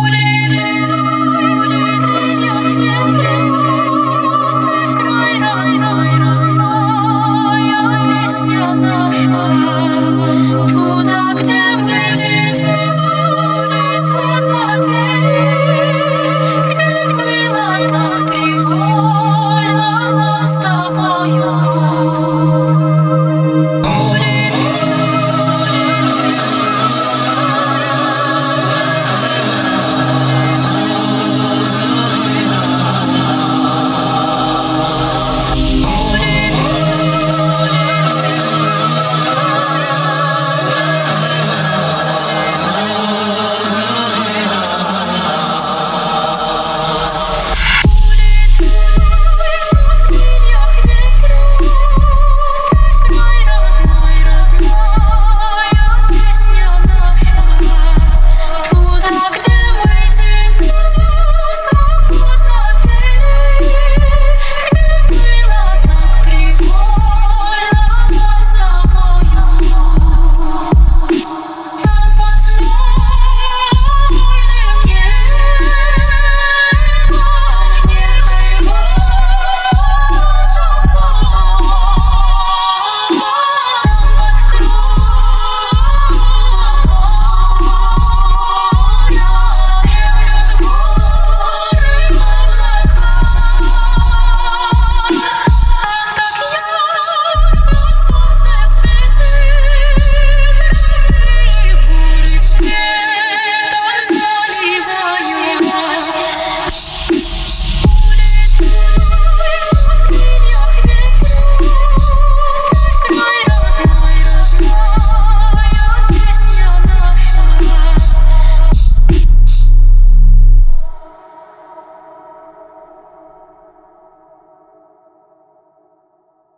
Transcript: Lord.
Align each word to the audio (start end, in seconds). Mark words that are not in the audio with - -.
Lord. 0.00 0.27